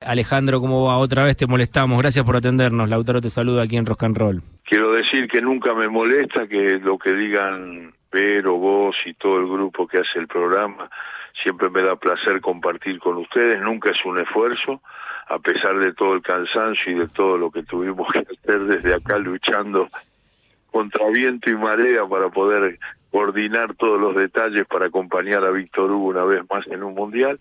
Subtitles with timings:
[0.00, 0.96] Alejandro, ¿cómo va?
[0.96, 1.98] Otra vez te molestamos.
[1.98, 2.88] Gracias por atendernos.
[2.88, 4.40] Lautaro te saluda aquí en Rock Roll.
[4.64, 9.46] Quiero decir que nunca me molesta que lo que digan Pero, vos y todo el
[9.46, 10.88] grupo que hace el programa,
[11.42, 13.60] siempre me da placer compartir con ustedes.
[13.60, 14.80] Nunca es un esfuerzo,
[15.28, 18.94] a pesar de todo el cansancio y de todo lo que tuvimos que hacer desde
[18.94, 19.90] acá luchando
[20.70, 22.78] contra viento y marea para poder
[23.10, 27.38] coordinar todos los detalles para acompañar a Víctor Hugo una vez más en un mundial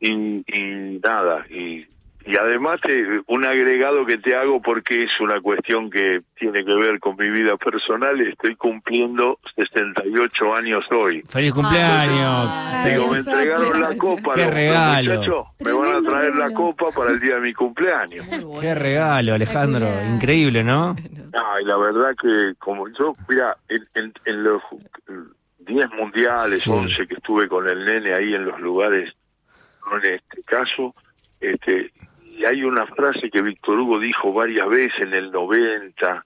[0.00, 0.10] y,
[0.46, 1.86] y nada, y,
[2.26, 6.74] y además te, un agregado que te hago porque es una cuestión que tiene que
[6.76, 11.22] ver con mi vida personal, estoy cumpliendo 68 años hoy.
[11.28, 12.48] ¡Feliz cumpleaños!
[12.50, 14.34] Ay, Digo, me entregaron la copa.
[14.34, 15.08] ¡Qué los- regalo!
[15.14, 18.26] los muchachos me van a traer la copa para el día de mi cumpleaños.
[18.60, 19.88] ¡Qué regalo, Alejandro!
[20.14, 20.96] Increíble, ¿no?
[21.32, 24.62] Ay, la verdad que como yo, mira, en, en, en los
[25.60, 26.70] 10 mundiales, Sí.
[26.70, 29.12] 11 que estuve con el nene ahí en los lugares,
[29.90, 30.94] no en este caso,
[31.40, 31.92] este,
[32.24, 36.24] y hay una frase que Víctor Hugo dijo varias veces en el 90,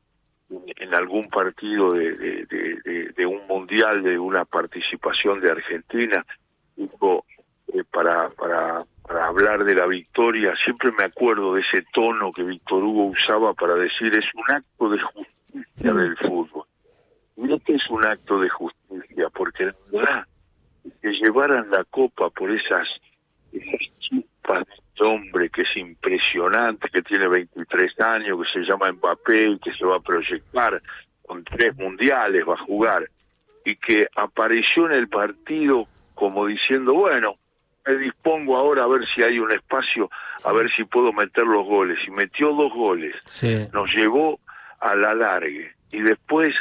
[0.50, 5.50] en, en algún partido de, de, de- de- de un mundial, de una participación de
[5.50, 6.24] Argentina,
[6.77, 7.24] dijo,
[7.72, 12.42] eh, para, para, para hablar de la victoria, siempre me acuerdo de ese tono que
[12.42, 16.67] Víctor Hugo usaba para decir es un acto de justicia del fútbol.
[17.36, 20.24] Y este es un acto de justicia, porque la verdad,
[21.02, 22.86] que llevaran la copa por esas,
[25.45, 29.84] hombre que es impresionante, que tiene 23 años, que se llama Mbappé y que se
[29.84, 30.81] va a proyectar
[31.27, 33.09] con tres mundiales, va a jugar,
[33.64, 37.34] y que apareció en el partido como diciendo, bueno,
[37.86, 40.11] me dispongo ahora a ver si hay un espacio,
[40.45, 41.98] a ver si puedo meter los goles.
[42.06, 43.67] Y metió dos goles Sí.
[43.73, 44.39] nos llevó
[44.81, 46.55] a la largue y después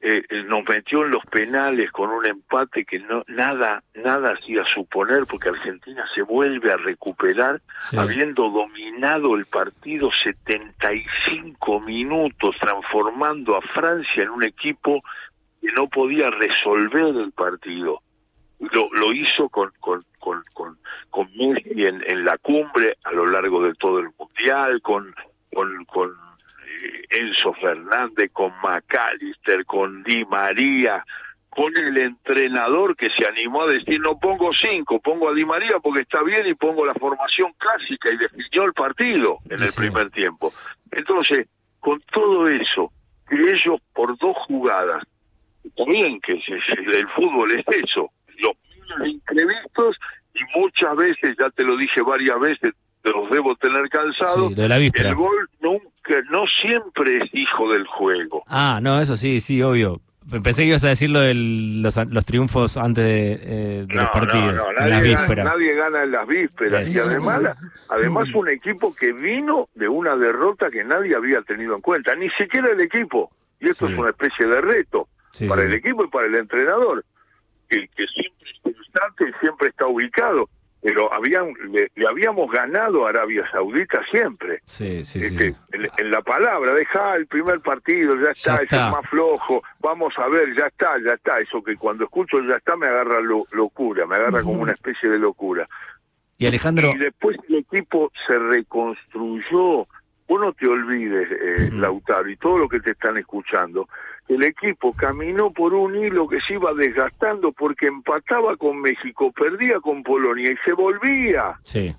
[0.00, 4.64] eh, eh, nos metió en los penales con un empate que no nada nada hacía
[4.72, 7.96] suponer porque Argentina se vuelve a recuperar Sí.
[7.96, 15.02] habiendo dominado el partido 75 minutos transformando a Francia en un equipo
[15.60, 18.00] que no podía resolver el partido
[18.60, 20.78] lo, lo hizo con con con con,
[21.10, 25.14] con Messi en, en la cumbre a lo largo de todo el mundial con
[25.52, 26.27] con con
[27.10, 31.04] Enzo Fernández con McAllister con Di María
[31.50, 35.78] con el entrenador que se animó a decir no pongo cinco pongo a Di María
[35.82, 39.80] porque está bien y pongo la formación clásica y definió el partido en el sí.
[39.80, 40.52] primer tiempo
[40.92, 41.46] entonces
[41.80, 42.92] con todo eso
[43.28, 45.02] que ellos por dos jugadas
[45.86, 49.96] bien que se- el fútbol es eso, los imprevistos
[50.34, 54.54] y muchas veces, ya te lo dije varias veces, te los debo tener cansados, Sí,
[54.54, 55.47] de la el gol
[56.30, 58.42] no siempre es hijo del juego.
[58.46, 60.00] Ah, no, eso sí, sí, obvio.
[60.42, 64.10] Pensé que ibas a decir lo de los, los triunfos antes de, eh, de los
[64.10, 65.44] partidos, no, no, en las nadie, gana, vísperas.
[65.46, 66.94] nadie gana en las vísperas.
[66.94, 67.42] Y además,
[67.88, 72.28] además un equipo que vino de una derrota que nadie había tenido en cuenta, ni
[72.30, 73.30] siquiera el equipo.
[73.58, 73.92] Y esto Sí.
[73.94, 75.68] es una especie de reto Sí, para sí.
[75.68, 77.04] el equipo y para el entrenador,
[77.70, 80.50] que, que siempre está constante y siempre está ubicado.
[80.80, 84.60] Pero habían, le, le habíamos ganado a Arabia Saudita siempre.
[84.64, 85.58] Sí, sí, sí, Este, sí.
[85.72, 88.86] En, en la palabra, deja el primer partido, ya está, Ya está.
[88.86, 91.40] es más flojo, vamos a ver, ya está, ya está.
[91.40, 95.08] Eso que cuando escucho ya está me agarra lo- locura, me agarra como una especie
[95.10, 95.66] de locura.
[96.38, 99.86] Y Alejandro, Y después el equipo se reconstruyó.
[100.28, 101.70] Vos no te olvides, eh.
[101.72, 103.88] Lautaro, y todo lo que te están escuchando,
[104.28, 109.80] el equipo caminó por un hilo que se iba desgastando porque empataba con México, perdía
[109.80, 111.58] con Polonia y se volvía.
[111.62, 111.94] Sí,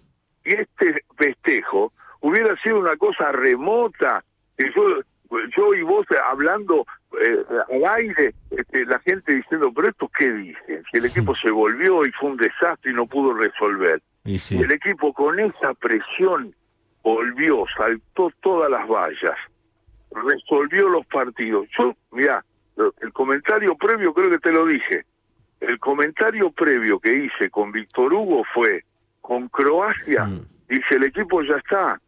[0.45, 4.23] y este festejo hubiera sido una cosa remota,
[4.57, 5.01] que yo,
[5.55, 6.85] yo y vos hablando
[7.21, 11.51] eh, al aire, este, la gente diciendo, pero esto qué dicen, si el equipo se
[11.51, 14.01] volvió y fue un desastre y no pudo resolver.
[14.25, 14.57] y sí.
[14.57, 16.53] Y el equipo con esa presión
[17.03, 19.37] volvió, saltó todas las vallas,
[20.11, 21.67] resolvió los partidos.
[21.77, 22.43] Yo, mira,
[23.01, 25.05] el comentario previo creo que te lo dije.
[25.59, 28.83] El comentario previo que hice con Víctor Hugo fue,
[29.21, 30.45] con Croacia, Mm.
[30.69, 31.99] dice, el equipo ya está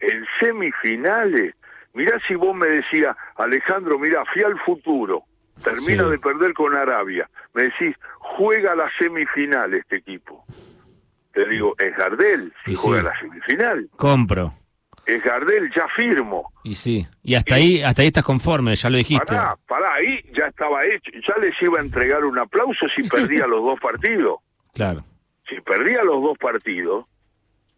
[0.00, 1.54] en semifinales.
[1.94, 5.22] Mirá si vos me decías, Alejandro, mira, fui al futuro,
[5.62, 6.10] termina Sí.
[6.10, 7.30] de perder con Arabia.
[7.54, 10.44] Me decís, juega la semifinal este equipo.
[11.32, 13.04] Te digo, es Gardel, si Y juega sí.
[13.06, 13.88] la semifinal.
[13.96, 14.52] Compro.
[15.06, 16.52] Es Gardel, ya firmo.
[16.64, 17.06] Y sí.
[17.22, 19.24] Y hasta ahí, hasta ahí estás conforme, ya lo dijiste.
[19.26, 21.12] Pará, pará, ahí ya estaba hecho.
[21.26, 24.40] Ya les iba a entregar un aplauso si perdía los dos partidos.
[24.74, 25.04] Claro.
[25.48, 27.06] Si perdía los dos partidos,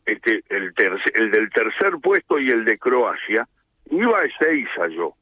[0.06, 3.46] este, el, terce- el del tercer puesto y el de Croacia,
[3.90, 5.12] iba a Ezeiza yo.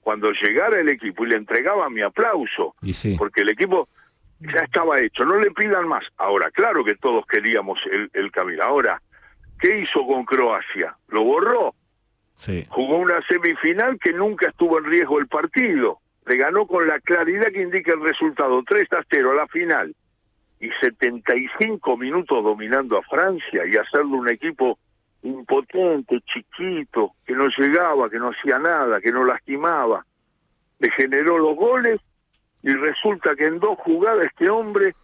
[0.00, 3.16] Cuando llegara el equipo y le entregaba mi aplauso, Y sí.
[3.18, 3.86] porque el equipo
[4.40, 6.02] ya estaba hecho, no le pidan más.
[6.16, 8.62] Ahora, claro que todos queríamos el, el camino.
[8.62, 9.02] Ahora,
[9.60, 10.96] ¿qué hizo con Croacia?
[11.08, 11.74] Lo borró.
[12.34, 12.66] Sí.
[12.70, 15.98] Jugó una semifinal que nunca estuvo en riesgo el partido.
[16.26, 19.94] Le ganó con la claridad que indica el resultado, 3 a 0 a la final.
[20.60, 24.78] Y 75 minutos dominando a Francia y hacerlo un equipo
[25.22, 30.04] impotente, chiquito, que no llegaba, que no hacía nada, que no lastimaba.
[30.78, 32.00] Le generó los goles
[32.62, 34.94] y resulta que en dos jugadas este hombre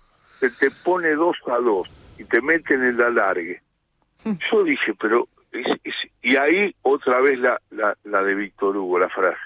[0.41, 3.63] se te pone dos a dos y te mete en el alargue.
[4.53, 5.29] Yo dije, pero...
[6.23, 9.39] y ahí otra vez la, la, la de Víctor Hugo, la frase.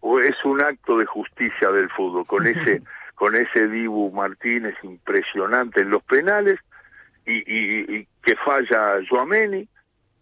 [0.00, 2.82] O es un acto de justicia del fútbol, con ese
[3.16, 6.60] con ese Dibu Martínez impresionante en los penales
[7.24, 9.66] y, y, y que falla Joameni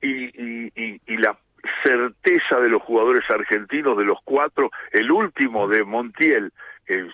[0.01, 1.37] y, la
[1.83, 6.53] certeza de los jugadores argentinos, de los cuatro, el último de Montiel,
[6.87, 7.09] que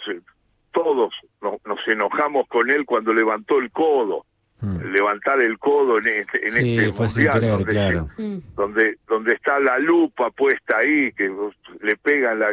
[0.73, 4.27] todos nos enojamos con él cuando levantó el codo,
[4.63, 4.93] Hmm.
[4.93, 8.09] levantar el codo en este, en este mundial, donde, claro.
[8.55, 11.35] donde, donde está la lupa puesta ahí, que
[11.81, 12.51] le pegan la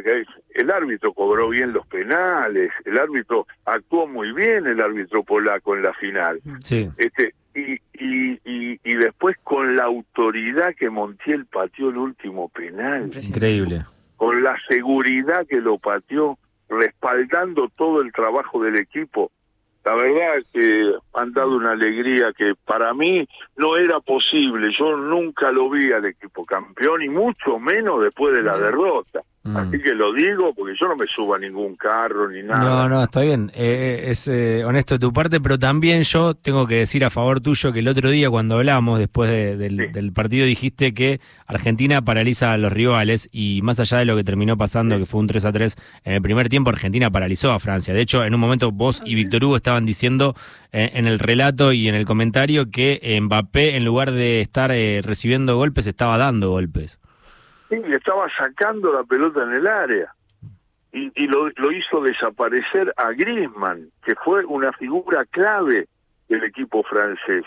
[0.51, 5.83] el árbitro cobró bien los penales, el árbitro actuó muy bien el árbitro polaco en
[5.83, 6.39] la final.
[6.61, 6.89] Sí.
[6.97, 13.11] Este y, y, y, y después con la autoridad que Montiel pateó el último penal.
[13.21, 13.83] Increíble.
[14.15, 16.37] Con la seguridad que lo pateó,
[16.69, 19.31] respaldando todo el trabajo del equipo
[19.87, 23.25] la verdad que han dado una alegría que para mí
[23.57, 24.71] no era posible.
[24.77, 29.21] Yo nunca lo vi al equipo campeón y mucho menos después de la derrota.
[29.47, 29.57] Mm.
[29.57, 32.63] Así que lo digo porque yo no me subo a ningún carro ni nada.
[32.63, 33.49] No, no, está bien.
[33.55, 37.09] Eh, eh, es eh, honesto de tu parte, pero también yo tengo que decir a
[37.09, 42.53] favor tuyo que el otro día cuando hablamos, después del, partido, dijiste que Argentina paraliza
[42.53, 45.45] a los rivales y más allá de lo que terminó pasando, que fue un 3
[45.45, 47.93] a 3, en el primer tiempo Argentina paralizó a Francia.
[47.93, 50.35] De hecho, en un momento vos y Víctor Hugo estaban diciendo
[50.71, 55.87] en el relato y en el comentario que Mbappé, en lugar de estar recibiendo golpes,
[55.87, 56.99] estaba dando golpes.
[57.69, 60.13] Sí, estaba sacando la pelota en el área.
[60.93, 65.87] Y, lo, hizo desaparecer a Griezmann, que fue una figura clave
[66.27, 67.43] del equipo francés.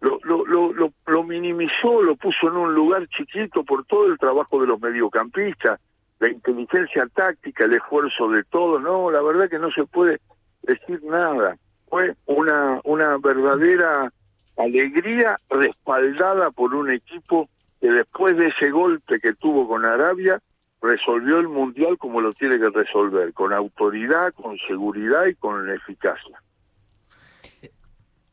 [0.00, 4.60] Lo, lo, lo, lo, minimizó, lo puso en un lugar chiquito por todo el trabajo
[4.60, 5.80] de los mediocampistas,
[6.20, 8.80] la inteligencia táctica, el esfuerzo de todos.
[8.80, 10.20] No, la verdad que no se puede
[10.62, 11.56] decir nada.
[11.88, 14.12] Fue una, una verdadera
[14.56, 17.48] alegría respaldada por un equipo
[17.80, 20.40] que después de ese golpe que tuvo con Arabia,
[20.80, 26.40] resolvió el Mundial como lo tiene que resolver, con autoridad, con seguridad y con eficacia.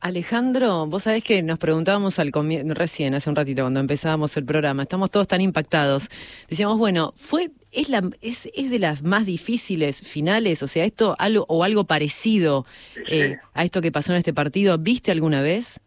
[0.06, 2.32] Alejandro, vos sabés que nos preguntábamos al
[2.74, 6.08] recién, hace un ratito, cuando empezábamos el programa, estamos todos tan impactados.
[6.48, 11.16] Decíamos, bueno, fue es, la, es, es de las más difíciles finales, o sea, esto
[11.18, 12.64] algo, o algo parecido
[13.08, 15.80] eh, a esto que pasó en este partido, ¿viste alguna vez?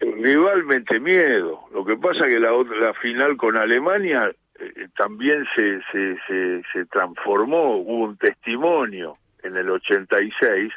[0.00, 1.60] rivalmente miedo.
[1.72, 2.50] Lo que pasa que la,
[2.80, 9.56] la final con Alemania eh, también se, se, se, se, transformó, hubo un testimonio en
[9.56, 10.72] el 86,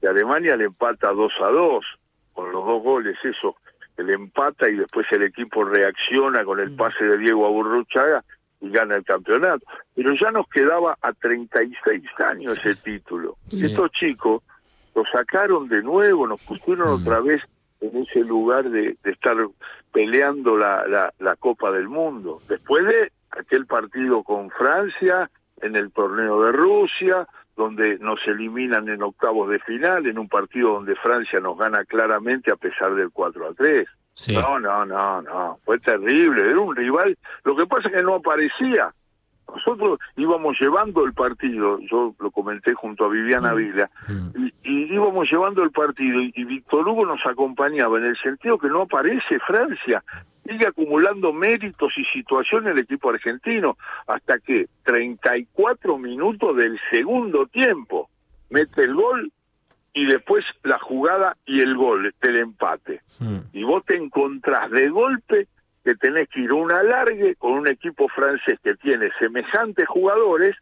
[0.00, 1.84] que Alemania le empata 2 a 2,
[2.32, 3.56] con los dos goles, eso,
[3.96, 6.76] el empata y después el equipo reacciona con el mm.
[6.76, 8.24] pase de Diego Aburruchaga
[8.60, 9.64] y gana el campeonato.
[9.94, 13.36] Pero ya nos quedaba a 36 años ese título.
[13.50, 14.42] Estos chicos
[14.94, 17.02] lo sacaron de nuevo, nos pusieron mm.
[17.02, 17.42] otra vez
[17.80, 19.36] en ese lugar de, estar
[19.92, 22.40] peleando la, la, la, Copa del Mundo.
[22.48, 27.26] Después de aquel partido con Francia, en el torneo de Rusia,
[27.56, 32.52] donde nos eliminan en octavos de final, en un partido donde Francia nos gana claramente
[32.52, 33.88] a pesar del 4 a 3.
[34.28, 37.16] No, no, no, no, fue terrible, era un rival.
[37.44, 38.92] Lo que pasa es que no aparecía.
[39.48, 43.56] Nosotros íbamos llevando el partido, yo lo comenté junto a Viviana mm.
[43.56, 44.46] Vila, mm.
[44.64, 48.82] y, íbamos llevando el partido y, Víctor Hugo nos acompañaba en el sentido que no
[48.82, 50.02] aparece Francia,
[50.46, 53.76] sigue acumulando méritos y situaciones el equipo argentino,
[54.06, 58.08] hasta que 34 minutos del segundo tiempo
[58.50, 59.32] mete el gol
[59.92, 63.00] y después la jugada y el gol del empate.
[63.18, 63.38] Mm.
[63.52, 65.48] Y vos te encontrás de golpe
[65.84, 70.56] que tenés que ir un alargue con un equipo francés que tiene semejantes jugadores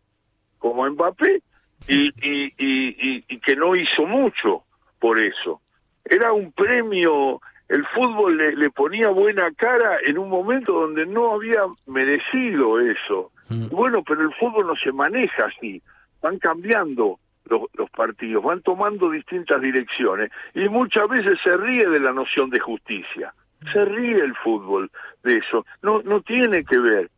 [0.58, 1.42] como Mbappé
[1.88, 4.64] y, y, y, y, que no hizo mucho
[4.98, 5.60] por eso.
[6.04, 11.32] Era un premio, el fútbol le, le, ponía buena cara en un momento donde no
[11.32, 13.32] había merecido eso.
[13.48, 13.68] Mm.
[13.68, 15.82] Bueno, pero el fútbol no se maneja así,
[16.22, 22.00] van cambiando los, los partidos, van tomando distintas direcciones y muchas veces se ríe de
[22.00, 23.32] la noción de justicia
[23.72, 24.90] se ríe el fútbol
[25.22, 27.10] de eso, no, no tiene que ver.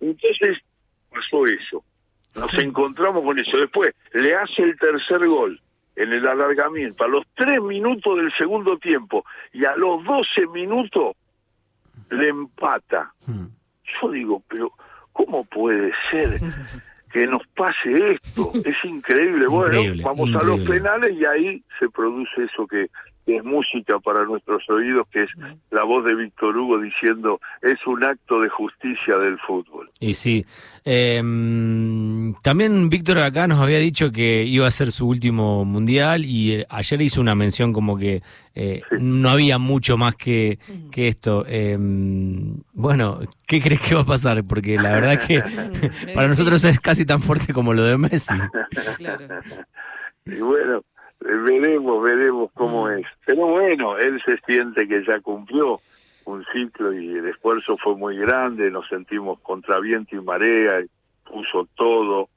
[0.00, 0.58] Entonces
[1.10, 1.84] pasó eso,
[2.34, 3.56] nos encontramos con eso.
[3.56, 5.60] Después le hace el tercer gol
[5.96, 11.16] en el alargamiento, a los tres minutos del segundo tiempo y a los doce minutos
[12.10, 13.12] le empata.
[13.26, 13.46] Hmm.
[14.00, 14.70] Yo digo, pero
[15.12, 16.38] ¿cómo puede ser
[17.12, 18.52] que nos pase esto?
[18.64, 19.46] Es increíble.
[19.46, 22.90] Bueno, vamos a los penales y ahí se produce eso que
[23.26, 25.30] que es música para nuestros oídos, que es
[25.72, 29.90] la voz de Víctor Hugo diciendo es un acto de justicia del fútbol.
[29.98, 30.46] Y sí,
[30.84, 31.20] eh,
[32.42, 36.66] también Víctor acá nos había dicho que iba a ser su último mundial y eh,
[36.68, 38.22] ayer hizo una mención como que
[38.54, 40.60] eh, no había mucho más que,
[40.92, 41.44] que esto.
[41.48, 44.44] Em, bueno, ¿qué crees que va a pasar?
[44.44, 45.42] Porque la verdad que
[46.14, 48.34] para nosotros es casi tan fuerte como lo de Messi.
[48.98, 49.26] Claro.
[50.24, 50.82] Y bueno,
[51.26, 52.98] veremos, veremos cómo mm.
[52.98, 53.06] es.
[53.24, 55.80] Pero bueno, él se siente que ya cumplió
[56.24, 60.84] un ciclo y el esfuerzo fue muy grande, nos sentimos contra viento y marea,
[61.24, 62.28] puso todo,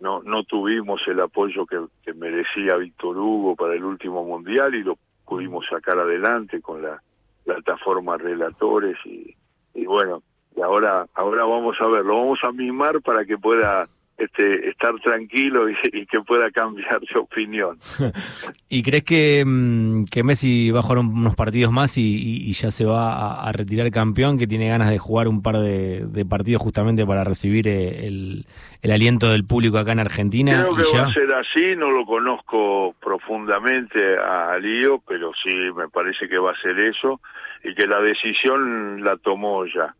[0.00, 4.96] no no tuvimos el apoyo que, merecía Víctor Hugo para el último mundial y lo
[5.26, 7.02] pudimos sacar adelante con la
[7.44, 9.34] plataforma relatores y,
[9.74, 10.22] y bueno,
[10.56, 14.94] y ahora ahora vamos a ver, lo vamos a mimar para que pueda este, estar
[15.00, 17.78] tranquilo y, que pueda cambiar su opinión.
[18.68, 22.84] ¿Y crees que, mm, que Messi va a jugar unos partidos más y, ya se
[22.84, 27.24] va a, retirar campeón, que tiene ganas de jugar un par de, partidos justamente para
[27.24, 28.46] recibir eh, el,
[28.84, 30.62] aliento del público acá en Argentina?
[30.62, 35.88] Creo que va a ser así, no lo conozco profundamente a Lío, pero sí me
[35.88, 37.20] parece que va a ser eso
[37.64, 39.94] y que la decisión la tomó ya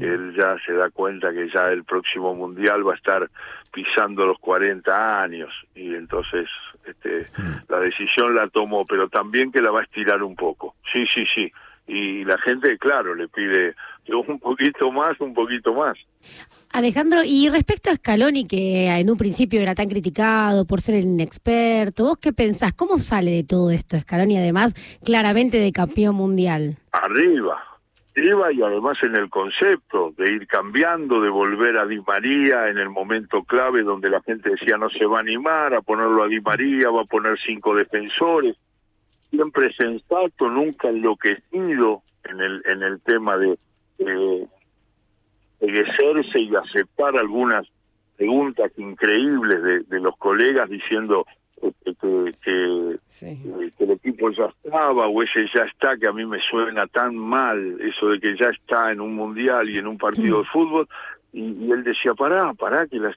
[0.00, 3.30] él ya se da cuenta que ya el próximo mundial va a estar
[3.72, 6.48] pisando los 40 años y entonces
[6.86, 7.56] este, mm.
[7.68, 10.74] la decisión la tomó, pero también que la va a estirar un poco.
[10.92, 11.52] Sí, sí, sí.
[11.88, 13.74] Y la gente, claro, le pide
[14.08, 15.96] un poquito más, un poquito más.
[16.72, 21.04] Alejandro, y respecto a Scaloni, que en un principio era tan criticado por ser el
[21.04, 22.72] inexperto, ¿vos qué pensás?
[22.74, 24.74] ¿Cómo sale de todo esto Scaloni, además,
[25.04, 26.76] claramente de campeón mundial?
[26.92, 27.62] Arriba,
[28.16, 32.88] y además en el concepto de ir cambiando, de volver a Di María en el
[32.88, 36.40] momento clave donde la gente decía no se va a animar a ponerlo a Di
[36.40, 38.56] María, va a poner cinco defensores,
[39.28, 43.58] siempre sensato, nunca enloquecido en el en el tema de
[43.98, 44.46] eh,
[45.60, 47.66] y aceptar algunas
[48.16, 51.26] preguntas increíbles de, de los colegas diciendo
[51.60, 52.98] que, que,
[53.78, 57.80] el equipo ya estaba o ese ya está que a mí me suena tan mal
[57.80, 60.88] eso de que ya está en un mundial y en un partido de fútbol
[61.32, 63.16] y, él decía pará pará que las,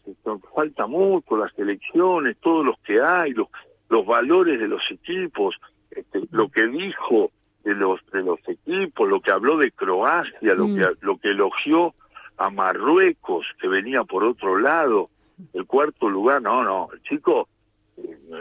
[0.56, 3.48] falta mucho las elecciones todos los que hay los
[3.90, 5.56] los valores de los equipos
[5.92, 7.32] este, lo que dijo
[7.64, 10.98] de los de los equipos lo que habló de Croacia lo que mm.
[11.02, 11.94] lo que elogió
[12.38, 15.10] a Marruecos que venía por otro lado
[15.54, 17.50] el cuarto lugar no no el chico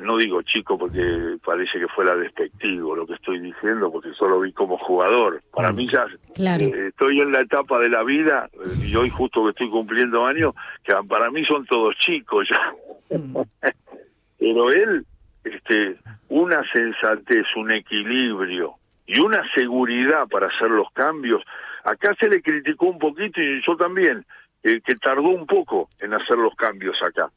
[0.02, 4.52] no digo chico porque parece que fuera despectivo lo que estoy diciendo, porque solo vi
[4.52, 5.42] como jugador.
[5.52, 9.44] Para mí ya eh, estoy en la etapa de la vida, eh, y hoy justo
[9.44, 13.16] que estoy cumpliendo años, que para mí son todos chicos ya.
[13.18, 13.36] Mm.
[14.38, 15.04] Pero él,
[15.44, 15.96] este,
[16.28, 18.74] una sensatez, un equilibrio
[19.06, 21.42] y una seguridad para hacer los cambios.
[21.84, 24.24] Acá se le criticó un poquito y yo también,
[24.62, 27.30] eh, que tardó un poco en hacer los cambios acá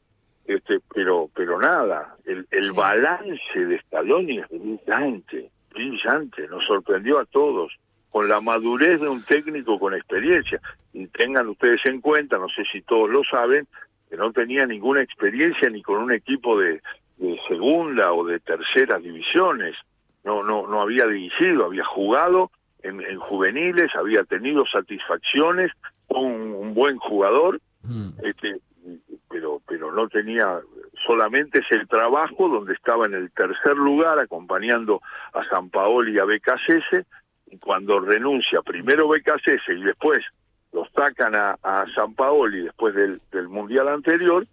[0.46, 7.24] este pero pero nada el, el balance de Scaloni es brillante brillante nos sorprendió a
[7.26, 7.72] todos
[8.12, 10.60] con la madurez de un técnico con experiencia.
[10.92, 13.66] Y tengan ustedes en cuenta no sé si todos lo saben
[14.08, 16.82] que no tenía ninguna experiencia ni con un equipo de,
[17.16, 19.74] de segunda o de tercera divisiones.
[20.24, 22.50] No no no había dirigido había jugado
[22.82, 25.72] en, en juveniles había tenido satisfacciones
[26.08, 27.60] un, un buen jugador.
[27.84, 28.10] Mm.
[28.22, 28.58] este
[29.90, 30.60] no tenía
[31.06, 35.00] solamente es el trabajo donde estaba en el tercer lugar acompañando
[35.32, 36.24] a San Paolo y a
[37.46, 40.20] y cuando renuncia primero BKC y después
[40.72, 44.44] lo sacan a, a San Paolo y después del, del mundial anterior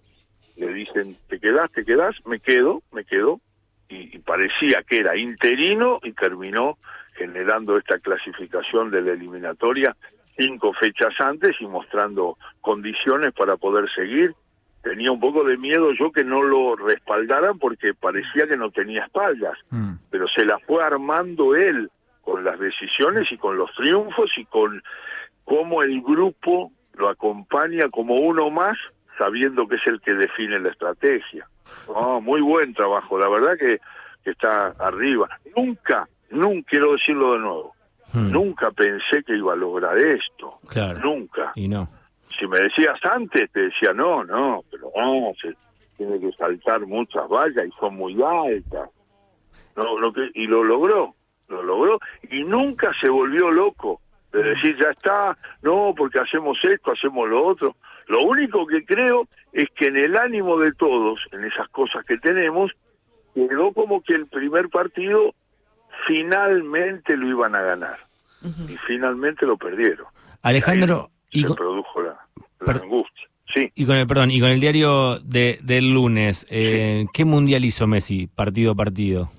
[0.57, 3.39] le dicen te quedás te quedás me quedo me quedo
[3.87, 6.77] y, y parecía que era interino y terminó
[7.13, 9.95] generando esta clasificación de la eliminatoria
[10.37, 14.33] cinco fechas antes y mostrando condiciones para poder seguir
[14.81, 19.03] tenía un poco de miedo yo que no lo respaldaran porque parecía que no tenía
[19.03, 19.93] espaldas, mm.
[20.09, 21.89] pero se la fue armando él
[22.21, 24.81] con las decisiones y con los triunfos y con
[25.43, 28.77] cómo el grupo lo acompaña como uno más,
[29.17, 31.47] sabiendo que es el que define la estrategia.
[31.87, 33.79] Oh, muy buen trabajo, la verdad que,
[34.23, 35.27] que está arriba.
[35.55, 37.75] Nunca, nunca, quiero decirlo de nuevo,
[38.13, 38.31] mm.
[38.31, 40.59] nunca pensé que iba a lograr esto.
[40.69, 40.99] Claro.
[40.99, 41.51] Nunca.
[41.55, 41.89] Y no
[42.37, 45.55] si me decías antes, te decía, no, no, pero no, se
[45.97, 48.89] tiene que saltar muchas vallas y son muy altas.
[49.75, 51.15] no, lo que, y lo logró,
[51.47, 56.91] lo logró, y nunca se volvió loco de decir ya está, no, porque hacemos esto,
[56.91, 57.75] hacemos lo otro.
[58.07, 62.17] Lo único que creo es que en el ánimo de todos, en esas cosas que
[62.17, 62.71] tenemos,
[63.33, 65.33] quedó como que el primer partido
[66.07, 67.97] finalmente lo iban a ganar.
[68.41, 70.07] Y finalmente lo perdieron.
[70.43, 72.19] Alejandro, y se produjo la,
[72.67, 73.29] angustia.
[73.53, 73.71] Sí.
[73.73, 77.87] Y con el perdón, y con el diario de, del lunes, eh, ¿qué mundial hizo
[77.87, 79.31] Messi partido a partido?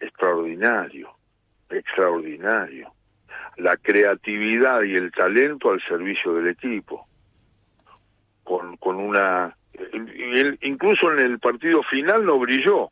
[0.00, 1.10] Extraordinario,
[1.68, 2.92] extraordinario.
[3.58, 7.06] La creatividad y el talento al servicio del equipo.
[8.44, 9.54] Con, con una
[10.62, 12.90] incluso en el partido final no brilló,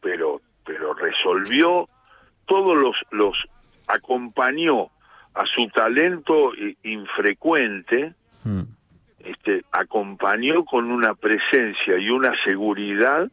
[0.00, 1.86] pero pero resolvió
[2.46, 3.36] todos los los
[3.86, 4.90] acompañó
[5.34, 8.62] a su talento infrecuente, hmm.
[9.20, 13.30] este acompañó con una presencia y una seguridad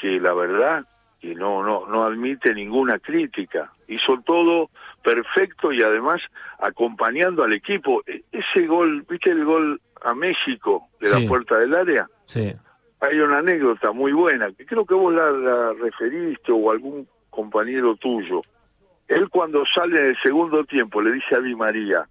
[0.00, 0.84] que la verdad
[1.20, 3.72] que no no no admite ninguna crítica.
[3.88, 4.70] Hizo todo
[5.02, 6.20] perfecto y además
[6.58, 8.02] acompañando al equipo.
[8.06, 12.06] E, ese gol, ¿viste el gol a México de la puerta del área?
[12.26, 12.54] Sí.
[13.00, 18.40] Hay una anécdota muy buena, que creo que vos la, referiste o algún compañero tuyo.
[19.08, 22.06] Él cuando sale en el segundo tiempo le dice a Di María,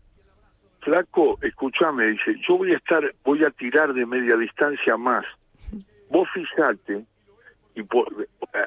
[0.81, 5.23] flaco, escúchame, dice, yo voy a estar, voy a tirar de media distancia más.
[6.09, 7.05] Vos fijate
[7.75, 8.07] y por,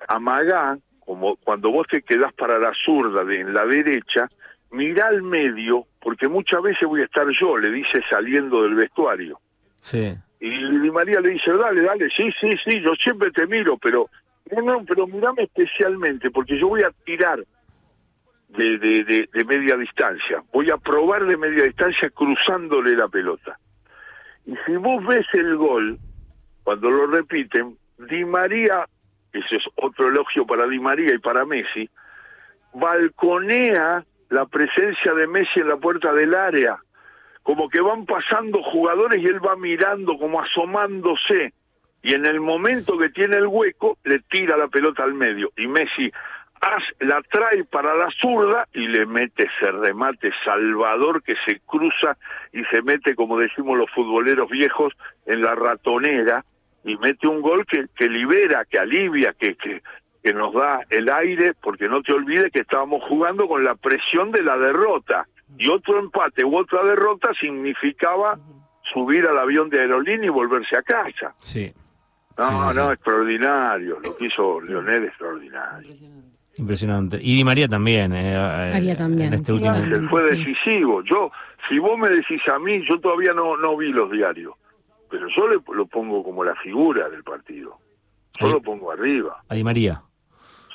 [0.06, 4.28] amagá, como cuando vos te quedás para la zurda de en la derecha,
[4.70, 9.40] mirá al medio, porque muchas veces voy a estar yo, le dice saliendo del vestuario.
[9.80, 10.14] Sí.
[10.38, 14.08] Y Di María le dice, dale, dale, sí, sí, sí, yo siempre te miro, pero
[14.52, 17.44] no, no, pero mirame especialmente, porque yo voy a tirar
[18.56, 23.58] de, de, de, media distancia, voy a probar de media distancia cruzándole la pelota.
[24.46, 25.98] Y si vos ves el gol,
[26.64, 28.86] cuando lo repiten, Di María,
[29.32, 31.88] ese es otro elogio para Di María y para Messi,
[32.74, 36.78] balconea la presencia de Messi en la puerta del área,
[37.42, 41.52] como que van pasando jugadores y él va mirando, como asomándose,
[42.02, 45.66] y en el momento que tiene el hueco, le tira la pelota al medio, y
[45.66, 46.10] Messi
[47.00, 52.18] la trae para la zurda y le mete ese remate salvador que se cruza
[52.52, 54.92] y se mete, como decimos los futboleros viejos,
[55.26, 56.44] en la ratonera,
[56.84, 59.82] y mete un gol que, que libera, que alivia, que, que,
[60.22, 64.30] que nos da el aire, porque no te olvides que estábamos jugando con la presión
[64.30, 65.26] de la derrota.
[65.58, 68.38] Y otro empate u otra derrota significaba
[68.92, 71.34] subir al avión de aerolínea y volverse a casa.
[71.38, 71.72] Sí.
[72.38, 73.98] No, no, extraordinario.
[74.02, 75.90] Lo que hizo Leonel, extraordinario.
[76.56, 77.18] Impresionante.
[77.20, 78.12] Y Di María también.
[78.12, 79.28] Eh, eh María también.
[79.28, 80.08] En este último...
[80.08, 81.02] fue decisivo.
[81.04, 81.30] Yo,
[81.68, 84.54] si vos me decís a mí, yo todavía no, no vi los diarios,
[85.08, 87.78] pero yo le, lo pongo como la figura del partido.
[88.40, 89.42] Yo lo pongo arriba.
[89.48, 90.02] A Di María.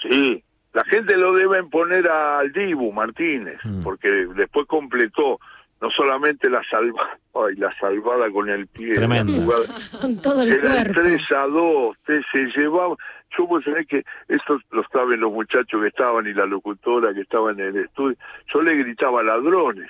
[0.02, 3.84] Sí, la gente lo deben poner al Dibu Martínez, mm.
[3.84, 5.40] porque después completó
[5.82, 7.18] no solamente la salvada,
[7.58, 9.54] la salvada con el pie, Tremendo.
[10.02, 11.02] con todo el era cuerpo.
[11.02, 11.98] 3 a 2,
[12.32, 12.96] se llevaba,
[13.38, 17.22] yo vos sabés que esto lo saben los muchachos que estaban y la locutora que
[17.22, 18.18] estaba en el estudio,
[18.54, 19.90] yo le gritaba ladrones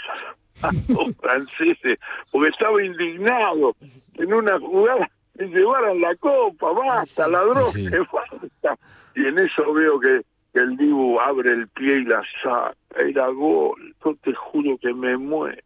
[0.61, 1.99] a los franceses,
[2.31, 3.75] porque estaba indignado
[4.15, 8.77] en una jugada que llevaran la copa, basta, ladrón, que falta.
[9.15, 10.21] Y en eso veo que
[10.59, 15.17] el Dibu abre el pie y la saca, era gol, yo te juro que me
[15.17, 15.61] muero,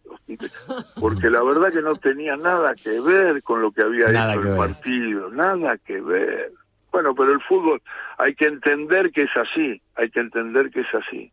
[1.00, 4.58] porque la verdad que no tenía nada que ver con lo que había hecho el
[4.58, 6.52] partido, nada que ver.
[6.92, 7.82] Bueno, pero el fútbol
[8.18, 11.32] hay que entender que es así, hay que entender que es así.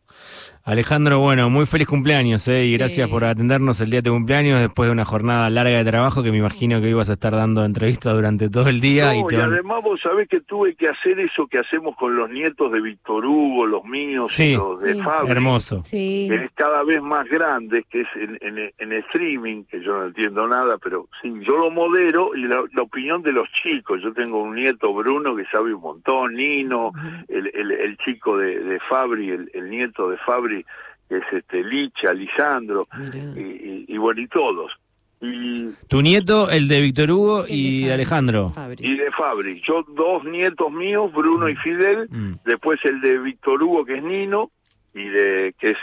[0.63, 2.65] Alejandro, bueno, muy feliz cumpleaños, ¿eh?
[2.65, 5.85] y gracias por atendernos el día de tu cumpleaños después de una jornada larga de
[5.85, 9.15] trabajo que me imagino que ibas a estar dando entrevistas durante todo el día.
[9.15, 12.81] y, además vos sabés que tuve que hacer eso que hacemos con los nietos de
[12.81, 15.31] Víctor Hugo, los míos y los de Fabio.
[15.31, 15.83] Hermoso.
[15.89, 18.37] Que es cada vez más grande, que es en,
[18.77, 23.21] en, streaming, que yo no entiendo nada, pero sí, yo lo modero y la, opinión
[23.21, 24.01] de los chicos.
[24.03, 26.91] Yo tengo un nieto, Bruno, que sabe un montón, Nino,
[27.27, 30.65] el, el, el, chico de, de Fabri, el, el nieto de Fabri,
[31.09, 32.87] que es este Licha, Lisandro,
[33.35, 34.71] y, y, bueno, y todos.
[35.19, 38.53] Y, tu nieto, el de Víctor Hugo y de Alejandro.
[38.77, 39.61] Y de Fabri.
[39.65, 41.57] Yo dos nietos míos, Bruno y mm.
[41.57, 42.33] Fidel, mm.
[42.45, 44.51] después el de Víctor Hugo, que es Nino,
[44.93, 45.77] y de que es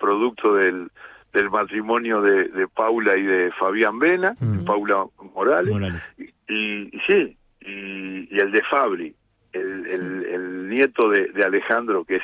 [0.00, 0.90] producto del,
[1.32, 4.64] del matrimonio de, de Paula y de Fabián Vena, mm.
[4.64, 6.12] Paula Morales.
[6.48, 9.14] Y, sí, y, el de Fabri,
[9.54, 12.22] el, el, el nieto de, de Alejandro, que es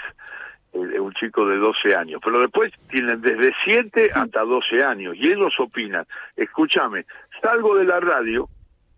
[0.72, 5.52] un chico de 12 años, pero después tienen desde 7 hasta 12 años y ellos
[5.58, 7.06] opinan, escúchame,
[7.42, 8.48] salgo de la radio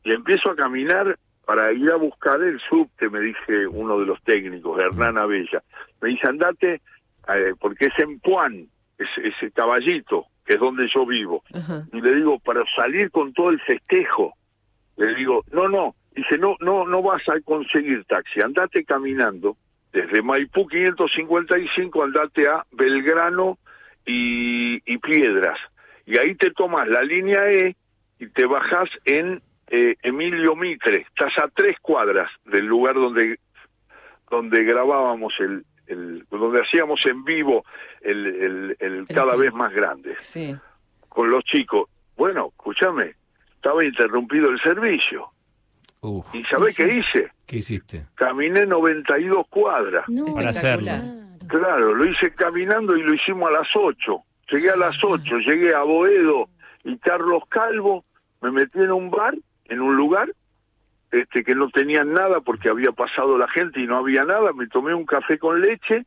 [0.05, 1.17] y empiezo a caminar
[1.47, 5.63] para ir a buscar el subte, me dice uno de los técnicos, Hernán Abella.
[6.01, 6.81] Me dice, andate,
[7.29, 8.69] eh, porque es en Puan,
[8.99, 11.43] ese, ese caballito, que es donde yo vivo.
[11.93, 14.35] Y le digo, para salir con todo el festejo,
[14.97, 19.57] le digo, no, no, dice, no, no, no vas a conseguir taxi, andate caminando,
[19.93, 23.59] desde Maipú 555, andate a Belgrano
[24.07, 25.59] y, y Piedras.
[26.07, 27.77] Y ahí te tomas la línea E
[28.19, 33.39] y te bajas en eh, Emilio Mitre, estás a tres cuadras del lugar donde
[34.29, 37.65] donde grabábamos el, el donde hacíamos en vivo
[38.01, 40.57] el, el, cada vez más grande sí.
[41.09, 41.89] con los chicos.
[42.17, 43.15] Bueno, escúchame,
[43.55, 45.32] estaba interrumpido el servicio.
[46.33, 47.31] ¿Y sabés qué hice?
[47.47, 48.07] ¿Qué hiciste?
[48.17, 50.05] Caminé 92 cuadras.
[50.35, 50.91] para hacerlo.
[51.47, 54.23] Claro, lo hice caminando y lo hicimos a las 8.
[54.51, 56.49] Llegué a las 8, llegué a Boedo
[56.85, 58.05] y Carlos Calvo,
[58.41, 59.35] me metí en un bar
[59.67, 60.33] en un lugar
[61.13, 64.67] este que no tenían nada porque había pasado la gente y no había nada, me
[64.67, 66.07] tomé un café con leche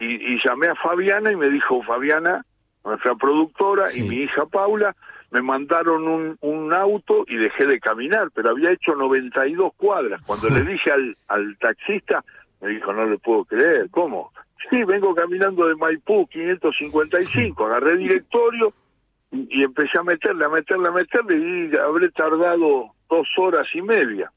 [0.00, 2.44] y, llamé a Fabiana y me dijo, Fabiana,
[2.84, 4.94] nuestra productora y mi hija Paula,
[5.34, 10.22] me mandaron un, un auto y dejé de caminar, pero había hecho 92 cuadras.
[10.22, 12.24] Cuando le dije al, al taxista,
[12.60, 14.32] me dijo, no le puedo creer, ¿cómo?
[14.70, 18.72] Sí, vengo caminando de Maipú 555, agarré directorio,
[19.32, 24.30] y, empecé a meterle, a meterle, a meterle y habré tardado dos horas y media.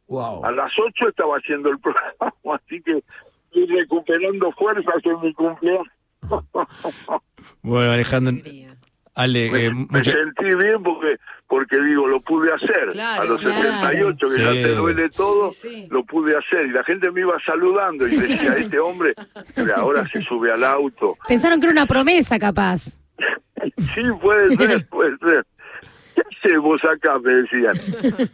[0.43, 3.03] A las ocho estaba haciendo el programa, así que
[3.45, 5.88] estoy recuperando fuerzas en mi cumpleaños.
[7.62, 8.33] bueno, Alejandro.
[9.17, 12.99] Ale, me, eh, sentí bien porque porque digo, lo pude hacer.
[13.01, 15.49] a los 78, que ya te duele todo,
[15.89, 16.67] lo pude hacer.
[16.67, 19.15] Y la gente me iba saludando y decía, este hombre,
[19.75, 21.17] ahora se sube al auto.
[21.27, 22.99] Pensaron que era una promesa, capaz.
[23.95, 25.45] Sí, puede ser, puede ser.
[26.13, 27.17] ¿Qué hacemos acá?
[27.19, 27.73] Me decían.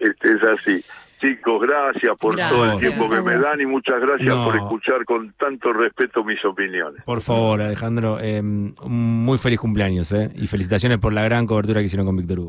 [0.00, 0.84] Este, es así.
[1.20, 5.32] Chicos, gracias por todo el tiempo que me dan y muchas gracias por escuchar con
[5.32, 7.02] tanto respeto mis opiniones.
[7.04, 11.86] Por favor, Alejandro, eh, muy feliz cumpleaños eh, y felicitaciones por la gran cobertura que
[11.86, 12.46] hicieron con Víctor Hugo.